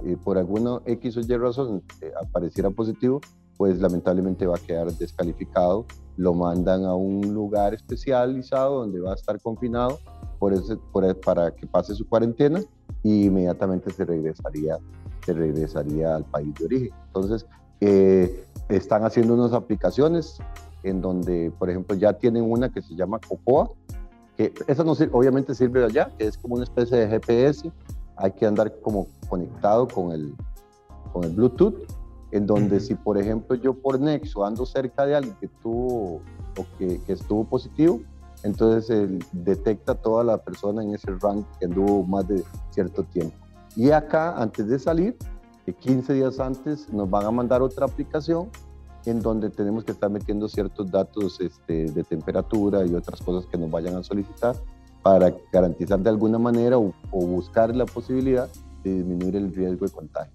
[0.04, 1.82] eh, por alguna X o Y razón
[2.20, 3.20] apareciera positivo,
[3.56, 5.86] pues lamentablemente va a quedar descalificado,
[6.16, 10.00] lo mandan a un lugar especializado donde va a estar confinado
[10.40, 12.60] por ese, por, para que pase su cuarentena
[13.04, 14.78] y inmediatamente se regresaría
[15.24, 16.90] se regresaría al país de origen.
[17.06, 17.46] Entonces,
[17.80, 20.38] eh, están haciendo unas aplicaciones
[20.82, 23.70] en donde, por ejemplo, ya tienen una que se llama Cocoa,
[24.37, 27.70] que esa no obviamente sirve allá, que es como una especie de GPS,
[28.16, 30.35] hay que andar como conectado con el,
[31.12, 31.74] con el Bluetooth,
[32.30, 36.20] en donde si por ejemplo yo por Nexo ando cerca de alguien que tuvo
[36.58, 38.00] o que, que estuvo positivo,
[38.42, 43.41] entonces él detecta toda la persona en ese rank que anduvo más de cierto tiempo.
[43.76, 45.16] Y acá, antes de salir,
[45.80, 48.48] 15 días antes, nos van a mandar otra aplicación
[49.06, 53.58] en donde tenemos que estar metiendo ciertos datos este, de temperatura y otras cosas que
[53.58, 54.56] nos vayan a solicitar
[55.02, 58.48] para garantizar de alguna manera o, buscar la posibilidad
[58.85, 60.32] de disminuir el riesgo de contagio.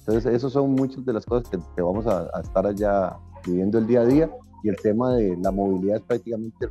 [0.00, 3.86] Entonces, esas son muchas de las cosas que, vamos a, a, estar allá viviendo el
[3.86, 4.30] día a día
[4.62, 6.68] y el tema de la movilidad es prácticamente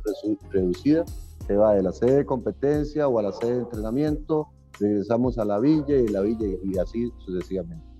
[0.50, 1.04] reducida.
[1.46, 5.44] Se va de la sede de competencia o a la sede de entrenamiento, regresamos a
[5.44, 7.92] la villa y la villa y así sucesivamente.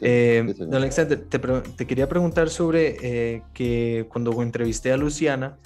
[0.00, 5.58] Eh, Alexander, te, quería preguntar sobre eh, que cuando entrevisté a Luciana,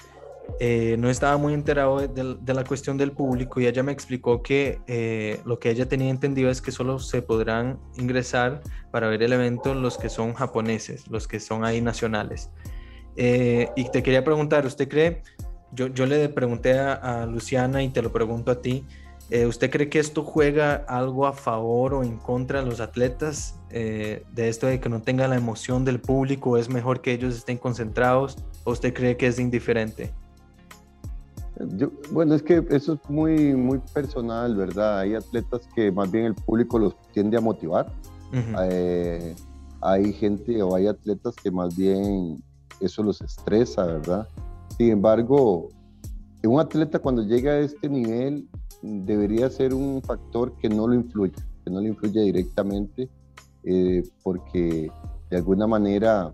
[0.59, 4.81] eh, no estaba muy enterado de, la cuestión del público y ella me explicó que
[4.89, 9.33] eh, lo que ella tenía entendido es que solo se podrán ingresar para ver el
[9.33, 12.51] evento los que son japoneses, los que son ahí nacionales.
[13.17, 15.23] y te quería preguntar, ¿usted cree?
[15.73, 18.85] Yo, yo le pregunté a Luciana y te lo pregunto a ti.
[19.31, 23.55] Eh, ¿Usted cree que esto juega algo a favor o en contra de los atletas?
[23.71, 27.37] Eh, de esto de que no tenga la emoción del público, ¿es mejor que ellos
[27.37, 30.13] estén concentrados o usted cree que es indiferente?
[32.11, 35.01] bueno, es que eso es muy, muy personal, ¿verdad?
[35.01, 37.93] Hay atletas que más bien el público los tiende a motivar.
[38.33, 39.35] Eh,
[39.83, 42.43] hay gente o hay atletas que más bien
[42.81, 44.27] eso los estresa, ¿verdad?
[44.79, 45.69] Sin embargo,
[46.49, 48.49] un atleta cuando llega a este nivel
[48.83, 53.11] debería ser un factor que no lo influye, que no lo influye directamente,
[53.65, 54.91] eh, porque
[55.31, 56.33] de alguna manera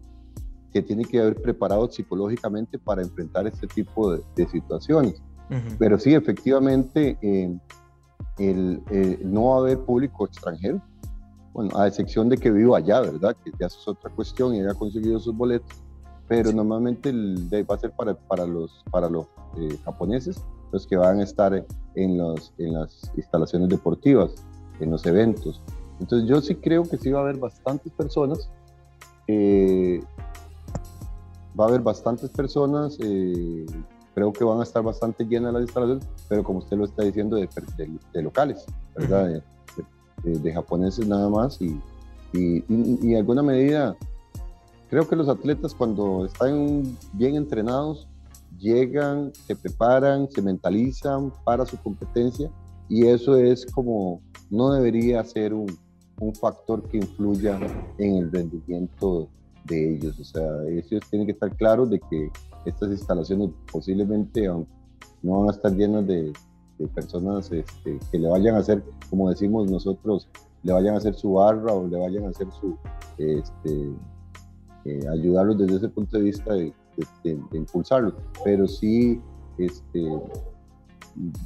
[0.72, 5.22] que tiene que haber preparado psicológicamente para enfrentar este tipo de, situaciones.
[5.78, 7.56] Pero sí, efectivamente, eh,
[8.38, 10.82] el, eh, no va a haber público extranjero,
[11.52, 13.36] bueno, a excepción de que viva allá, ¿verdad?
[13.42, 15.82] Que ya es otra cuestión y haya conseguido sus boletos,
[16.28, 19.26] pero normalmente el, va a ser para, para los, para los
[19.84, 24.34] japoneses los que van a estar en, los, en las instalaciones deportivas,
[24.80, 25.62] en los eventos.
[26.00, 28.50] Entonces yo sí creo que sí va a haber bastantes personas,
[29.28, 30.00] eh,
[31.58, 33.64] va a haber bastantes personas, eh,
[34.14, 37.36] creo que van a estar bastante llenas las instalaciones, pero como usted lo está diciendo,
[37.36, 37.48] de,
[38.12, 38.64] de, locales,
[38.96, 39.42] ¿verdad?
[40.22, 41.80] De, japoneses nada más y,
[42.32, 43.96] y, y, en alguna medida
[44.88, 48.06] creo que los atletas cuando están bien entrenados
[48.58, 52.50] llegan, se preparan, se mentalizan para su competencia
[52.88, 54.20] y eso es como,
[54.50, 55.66] no debería ser un,
[56.20, 57.58] un factor que influya
[57.98, 59.28] en el rendimiento
[59.64, 60.18] de ellos.
[60.20, 62.30] O sea, ellos tienen que estar claros de que
[62.64, 64.46] estas instalaciones posiblemente
[65.22, 66.32] no van a estar llenas de,
[66.78, 70.28] de personas este, que le vayan a hacer, como decimos nosotros,
[70.62, 72.76] le vayan a hacer su barra o le vayan a hacer su,
[73.18, 73.94] este,
[74.86, 76.72] eh, ayudarlos desde ese punto de vista de,
[77.24, 79.20] de, impulsarlo, pero sí
[79.58, 80.06] este,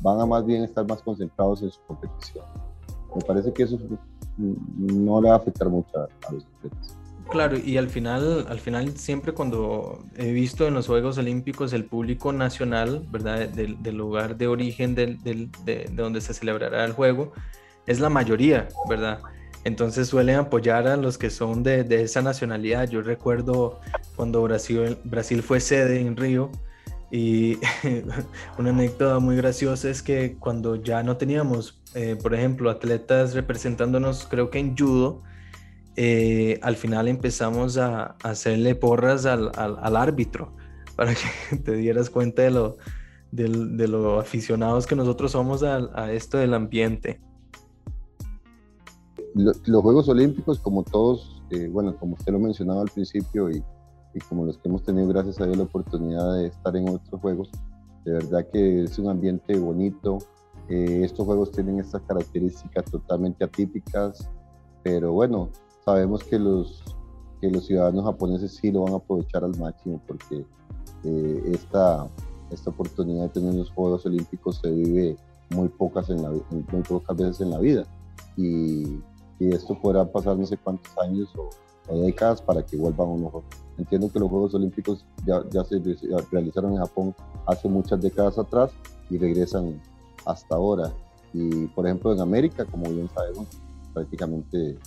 [0.02, 2.44] van a más bien estar más concentrados en su competición.
[3.14, 3.78] Me parece que eso
[4.36, 6.96] no le va a afectar mucho a, los atletas.
[7.30, 11.84] Claro, y al final, al final siempre cuando he visto en los Juegos Olímpicos el
[11.86, 13.48] público nacional, ¿verdad?
[13.48, 17.32] Del, lugar de origen del, de, de, donde se celebrará el juego,
[17.86, 19.20] es la mayoría, ¿verdad?
[19.64, 22.88] Entonces suelen apoyar a los que son de, esa nacionalidad.
[22.88, 23.80] Yo recuerdo
[24.16, 26.50] cuando Brasil, Brasil fue sede en Río
[27.10, 27.58] y
[28.58, 34.26] una anécdota muy graciosa es que cuando ya no teníamos, eh, por ejemplo, atletas representándonos,
[34.30, 35.22] creo que en judo,
[35.96, 39.50] eh, al final empezamos a, hacerle porras al,
[39.96, 40.56] árbitro
[40.96, 42.78] para que te dieras cuenta de lo,
[43.30, 47.20] de, lo aficionados que nosotros somos a esto del ambiente
[49.34, 53.62] los Juegos Olímpicos, como todos, eh, bueno, como usted lo mencionaba al principio y,
[54.28, 57.50] como los que hemos tenido, gracias a Dios, la oportunidad de estar en otros Juegos,
[58.04, 60.18] de verdad que es un ambiente bonito.
[60.68, 64.28] Eh, estos Juegos tienen estas características totalmente atípicas,
[64.82, 65.50] pero bueno,
[65.84, 66.82] sabemos que los,
[67.40, 70.44] que los ciudadanos japoneses sí lo van a aprovechar al máximo porque
[71.04, 72.08] eh, esta,
[72.50, 75.16] esta oportunidad de tener los Juegos Olímpicos se vive
[75.50, 77.84] muy pocas, en la, muy pocas veces en la vida.
[78.36, 79.00] Y,
[79.40, 81.48] y esto podrá pasar no sé cuántos años o,
[81.92, 83.32] décadas para que vuelvan a unos
[83.76, 85.80] Entiendo que los Juegos Olímpicos ya, ya se
[86.30, 87.14] realizaron en Japón
[87.46, 88.70] hace muchas décadas atrás
[89.08, 89.80] y regresan
[90.24, 90.92] hasta ahora.
[91.32, 93.48] Y por ejemplo en América, como bien sabemos,
[93.92, 94.78] prácticamente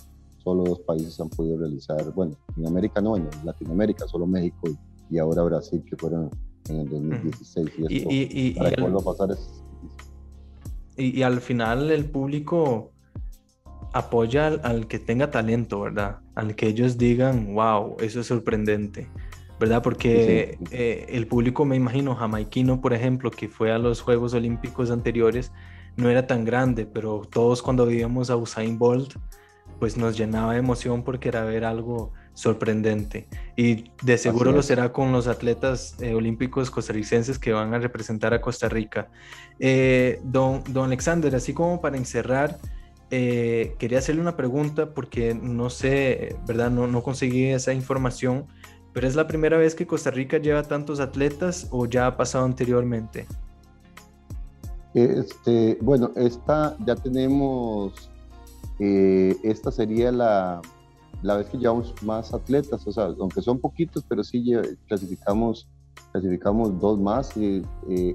[0.42, 4.68] solo dos países han podido realizar, bueno, en América no, en Latinoamérica, solo México
[5.10, 6.30] y, ahora Brasil, que fueron
[6.68, 7.68] en el 2016.
[7.76, 9.64] Y, esto, y, para que vuelva a pasar es
[10.96, 12.92] y, al final el público
[13.94, 16.18] apoya al, que tenga talento, ¿verdad?
[16.34, 19.06] Al que ellos digan, wow, eso es sorprendente,
[19.60, 19.82] ¿verdad?
[19.82, 24.90] Porque eh, el público, me imagino, jamaiquino, por ejemplo, que fue a los Juegos Olímpicos
[24.90, 25.52] anteriores,
[25.96, 29.14] no era tan grande, pero todos cuando vivíamos a Usain Bolt,
[29.78, 33.28] pues nos llenaba de emoción porque era ver algo sorprendente.
[33.56, 38.34] Y de seguro lo será con los atletas eh, olímpicos costarricenses que van a representar
[38.34, 39.06] a Costa Rica.
[39.60, 42.58] Eh, don, don Alexander, así como para encerrar,
[43.16, 46.68] eh, quería hacerle una pregunta porque no sé, ¿verdad?
[46.70, 48.46] No, no conseguí esa información,
[48.92, 52.44] pero ¿es la primera vez que Costa Rica lleva tantos atletas o ya ha pasado
[52.44, 53.26] anteriormente?
[54.94, 58.10] Este, bueno, esta ya tenemos,
[58.80, 60.60] esta sería la,
[61.22, 64.52] la vez que llevamos más atletas, o sea, aunque son poquitos, pero sí
[64.88, 65.68] clasificamos,
[66.10, 67.62] clasificamos dos más, eh,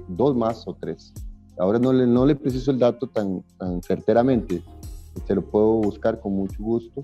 [0.08, 1.14] dos más o tres.
[1.58, 4.62] Ahora no le, no le preciso el dato tan, tan certeramente,
[5.26, 7.02] se lo puedo buscar con mucho gusto,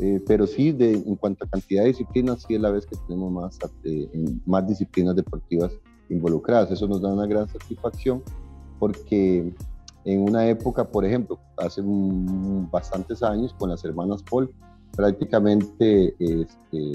[0.00, 2.96] eh, pero sí, de, en cuanto a cantidad de disciplinas, sí es la vez que
[3.06, 4.08] tenemos más, eh,
[4.44, 5.72] más disciplinas deportivas
[6.08, 6.70] involucradas.
[6.70, 8.22] Eso nos da una gran satisfacción
[8.78, 9.52] porque
[10.04, 14.52] en una época, por ejemplo, hace bastantes años con las hermanas Paul,
[14.96, 16.92] prácticamente este,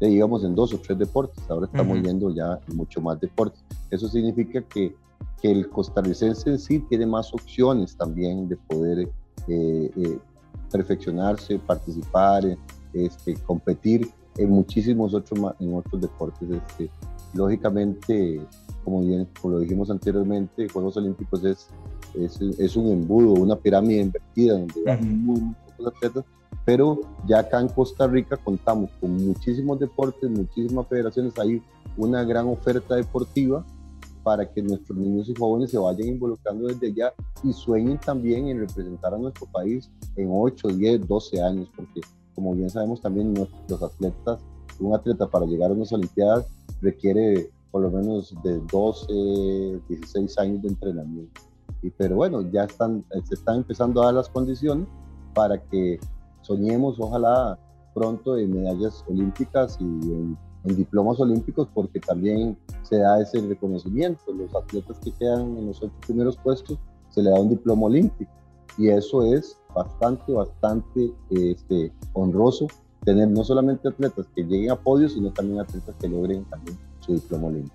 [0.00, 3.62] íbamos en dos o tres deportes, ahora estamos viendo ya mucho más deportes.
[3.90, 4.94] Eso significa que,
[5.42, 9.10] que, el costarricense en sí tiene más opciones también de poder
[9.48, 10.18] eh, eh,
[10.70, 12.44] perfeccionarse, participar,
[12.92, 16.48] este, competir en muchísimos otros, en otros deportes.
[16.50, 16.90] Este,
[17.34, 18.40] lógicamente,
[18.84, 21.68] como bien como lo dijimos anteriormente, Juegos Olímpicos es,
[22.14, 25.40] es, es un embudo, una pirámide invertida donde van muy,
[25.76, 26.24] pocos atletas
[26.68, 31.62] pero ya acá en Costa Rica contamos con muchísimos deportes, muchísimas federaciones, hay
[31.96, 33.64] una gran oferta deportiva
[34.28, 38.58] para que nuestros niños y jóvenes se vayan involucrando desde ya y sueñen también en
[38.58, 42.02] representar a nuestro país en 8, 10, 12 años, porque
[42.34, 44.38] como bien sabemos también nuestros atletas,
[44.80, 46.46] un atleta para llegar a unas Olimpiadas
[46.82, 51.40] requiere por lo menos de 12, 16 años de entrenamiento.
[51.82, 54.88] Y, pero bueno, ya están, se están empezando a dar las condiciones
[55.32, 55.98] para que
[56.42, 57.58] soñemos ojalá
[57.94, 64.32] pronto en medallas olímpicas y en, diplomas olímpicos porque también se da ese reconocimiento.
[64.32, 66.78] Los atletas que quedan en los ocho primeros puestos
[67.10, 68.30] se le da un diploma olímpico
[68.76, 72.68] y eso es bastante, bastante este, honroso
[73.04, 77.14] tener no solamente atletas que lleguen a podios, sino también atletas que logren también su
[77.14, 77.74] diploma olímpico.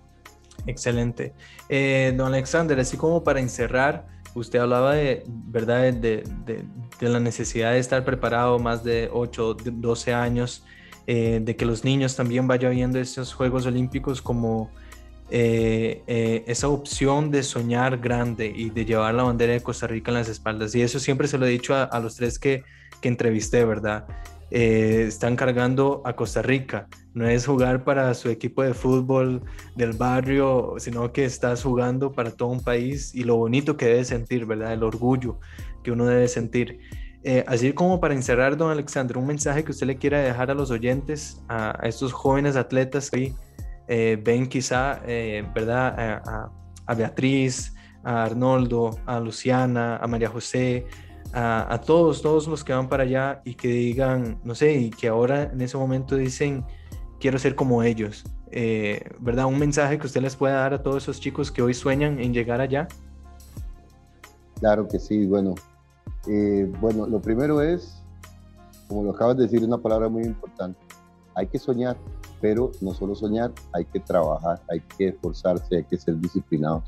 [0.66, 1.34] Excelente.
[1.70, 5.82] Eh, don Alexander, así como para encerrar, usted hablaba de, ¿verdad?
[5.94, 6.64] De, de,
[7.00, 10.64] de, la necesidad de estar preparado más de 8, 12 años,
[11.06, 14.72] eh, de que los niños también vayan viendo estos Juegos Olímpicos como
[15.30, 20.12] eh, eh, esa opción de soñar grande y de llevar la bandera de Costa Rica
[20.12, 20.74] en las espaldas.
[20.76, 22.64] Y eso siempre se lo he dicho a, los tres que,
[23.02, 24.06] que entrevisté, ¿verdad?
[24.50, 26.88] Están cargando a Costa Rica.
[27.14, 29.42] No es jugar para su equipo de fútbol
[29.76, 34.06] del barrio, sino que estás jugando para todo un país y lo bonito que debe
[34.06, 34.74] sentir, ¿verdad?
[34.74, 35.40] El orgullo
[35.84, 36.80] que uno debe sentir.
[37.24, 40.54] Eh, así como para encerrar, don Alexander, un mensaje que usted le quiera dejar a
[40.54, 43.34] los oyentes, a, estos jóvenes atletas que
[43.88, 45.00] eh, ven quizá,
[45.54, 46.22] ¿verdad?
[46.26, 46.52] A,
[46.86, 50.86] a Beatriz, a Arnoldo, a Luciana, a María José,
[51.34, 55.08] a, todos, todos los que van para allá y que digan, no sé, y que
[55.08, 56.64] ahora en ese momento dicen,
[57.20, 59.46] quiero ser como ellos, eh, ¿verdad?
[59.46, 62.34] Un mensaje que usted les pueda dar a todos esos chicos que hoy sueñan en
[62.34, 62.88] llegar allá.
[64.60, 65.56] Claro que sí, bueno,
[66.28, 68.02] eh, bueno, lo primero es,
[68.88, 70.80] como lo acabas de decir, una palabra muy importante,
[71.36, 71.98] hay que soñar,
[72.42, 76.84] pero no solo soñar, hay que trabajar, hay que esforzarse, hay que ser disciplinados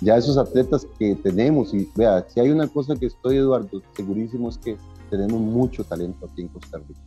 [0.00, 4.48] ya esos atletas que tenemos, y vea, si hay una cosa que estoy, Eduardo, segurísimo
[4.48, 4.76] es que
[5.10, 7.00] tenemos mucho talento aquí en Costa Rica.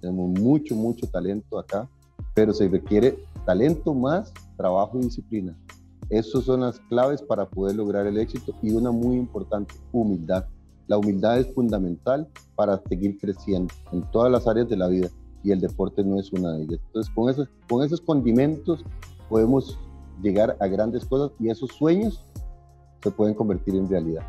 [0.00, 1.88] Tenemos mucho, mucho talento acá,
[2.34, 5.56] pero se requiere talento más trabajo y disciplina.
[6.10, 10.44] Esas son las claves para poder lograr el éxito y una muy importante, humildad.
[10.88, 15.08] La humildad es fundamental para seguir creciendo en todas las áreas de la vida
[15.42, 16.80] y el deporte no es una de ellas.
[16.86, 18.84] Entonces, con esos, con esos condimentos
[19.28, 19.78] podemos
[20.22, 22.24] llegar a grandes cosas y esos sueños
[23.02, 24.22] se pueden convertir en realidad.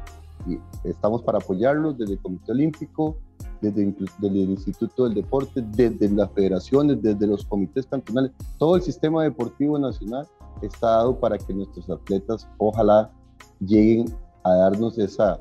[0.47, 3.17] Y estamos para apoyarlos desde el Comité Olímpico,
[3.61, 8.32] desde, el Instituto del Deporte, desde las federaciones, desde los comités cantonales.
[8.57, 10.27] Todo el sistema deportivo nacional
[10.61, 13.11] está dado para que nuestros atletas ojalá
[13.59, 14.13] lleguen
[14.43, 15.38] a darnos esa,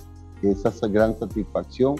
[0.50, 1.96] esa gran satisfacción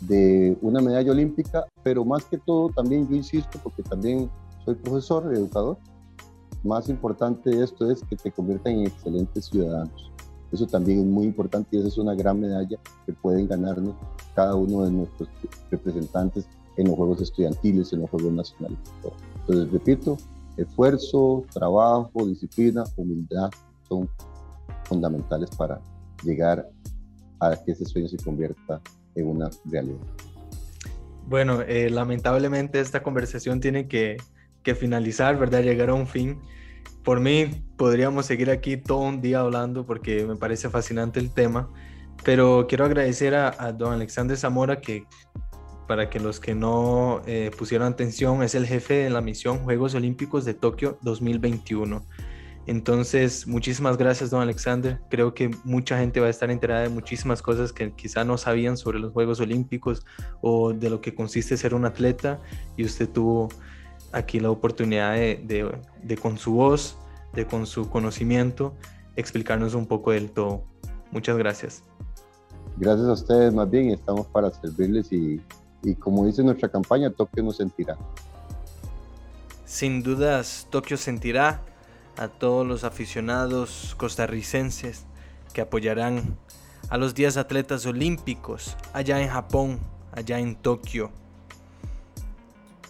[0.00, 4.30] de una medalla olímpica, pero más que todo también yo insisto, porque también
[4.64, 5.78] soy profesor, educador,
[6.62, 10.10] más importante de esto es que te conviertan en excelentes ciudadanos.
[10.52, 13.94] Eso también es muy importante y esa es una gran medalla que pueden ganarnos
[14.34, 15.28] cada uno de nuestros
[15.70, 18.78] representantes en los Juegos Estudiantiles, en los Juegos Nacionales.
[19.40, 20.16] Entonces, repito,
[20.56, 23.50] esfuerzo, trabajo, disciplina, humildad
[23.88, 24.08] son
[24.84, 25.80] fundamentales para
[26.24, 26.68] llegar
[27.40, 28.80] a que ese sueño se convierta
[29.14, 29.98] en una realidad.
[31.26, 34.16] Bueno, eh, lamentablemente esta conversación tiene que,
[34.62, 35.62] que, finalizar, ¿verdad?
[35.62, 36.38] Llegar a un fin.
[37.04, 41.70] Por mí podríamos seguir aquí todo un día hablando porque me parece fascinante el tema,
[42.24, 45.06] pero quiero agradecer a, a don Alexander Zamora que
[45.90, 49.96] para que los que no eh, pusieron atención, es el jefe de la misión Juegos
[49.96, 52.06] Olímpicos de Tokio 2021.
[52.70, 55.00] Entonces, muchísimas gracias, don Alexander.
[55.10, 58.76] Creo que mucha gente va a estar enterada de muchísimas cosas que quizá no sabían
[58.76, 60.06] sobre los Juegos Olímpicos
[60.40, 62.38] o de lo que consiste ser un atleta.
[62.76, 63.48] Y usted tuvo
[64.12, 65.68] aquí la oportunidad de,
[66.00, 66.96] de con su voz,
[67.34, 68.72] de con su conocimiento,
[69.16, 70.62] explicarnos un poco del todo.
[71.10, 71.82] Muchas gracias.
[72.76, 75.40] Gracias a ustedes, más bien, estamos para servirles y
[75.82, 77.96] y como dice nuestra campaña, Tokio no sentirá.
[79.64, 81.62] Sin dudas, Tokio sentirá
[82.20, 85.06] a todos los aficionados costarricenses
[85.52, 86.36] que apoyarán
[86.88, 89.80] a los 10 atletas olímpicos allá en Japón,
[90.12, 91.10] allá en Tokio.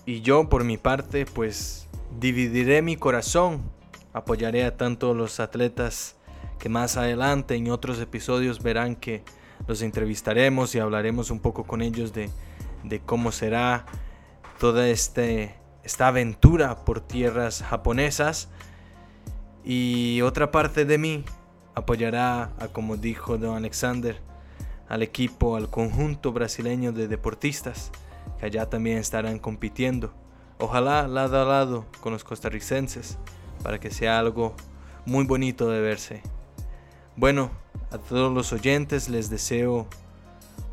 [0.04, 3.62] Y yo por mi parte, pues dividiré mi corazón,
[4.12, 6.16] apoyaré a tanto los atletas
[6.58, 9.22] que más adelante en otros episodios verán que
[9.66, 12.30] los entrevistaremos y hablaremos un poco con ellos de
[12.82, 13.86] de cómo será
[14.58, 15.54] toda este,
[15.84, 18.48] esta aventura por tierras japonesas.
[19.64, 21.24] Y otra parte de mí
[21.74, 24.20] apoyará, a, como dijo don Alexander,
[24.88, 27.90] al equipo, al conjunto brasileño de deportistas
[28.38, 30.12] que allá también estarán compitiendo.
[30.58, 33.18] Ojalá lado a lado con los costarricenses
[33.62, 34.54] para que sea algo
[35.06, 36.22] muy bonito de verse.
[37.16, 37.50] Bueno,
[37.90, 39.86] a todos los oyentes les deseo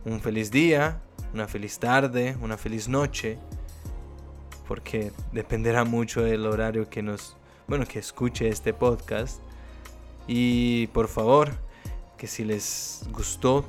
[0.05, 1.01] un feliz día,
[1.33, 3.37] una feliz tarde, una feliz noche,
[4.67, 7.36] porque dependerá mucho del horario que nos,
[7.67, 9.41] bueno, que escuche este podcast.
[10.27, 11.51] Y por favor,
[12.17, 13.65] que si les gustó,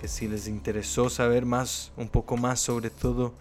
[0.00, 3.34] que si les interesó saber más, un poco más sobre todo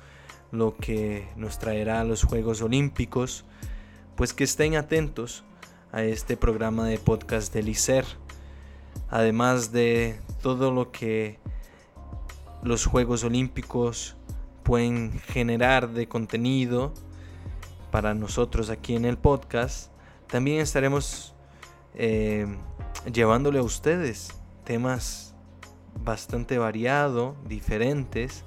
[0.51, 3.45] lo que nos traerá a los Juegos Olímpicos,
[4.15, 5.43] pues que estén atentos
[5.91, 8.05] a este programa de podcast del ICER.
[9.09, 11.39] Además de todo lo que
[12.63, 14.15] los Juegos Olímpicos
[14.63, 16.93] pueden generar de contenido
[17.91, 19.91] para nosotros aquí en el podcast,
[20.31, 21.35] también estaremos
[21.93, 22.47] eh,
[23.11, 24.29] llevándole a ustedes
[24.63, 25.35] temas
[26.03, 28.45] bastante variados, diferentes.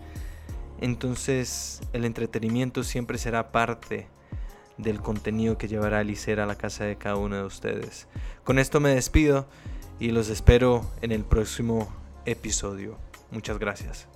[0.80, 4.08] Entonces el entretenimiento siempre será parte
[4.78, 8.08] del contenido que llevará Alicer a la casa de cada uno de ustedes.
[8.42, 9.46] Con esto me despido
[10.00, 12.98] y los espero en el próximo episodio.
[13.30, 14.13] Muchas gracias.